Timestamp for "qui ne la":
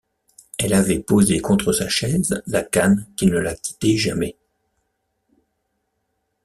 3.15-3.53